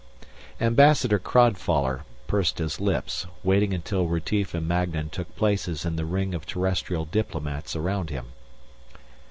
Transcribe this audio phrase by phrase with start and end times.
[0.59, 6.33] Ambassador Crodfoller pursed his lips, waiting until Retief and Magnan took places in the ring
[6.33, 8.25] of Terrestrial diplomats around him.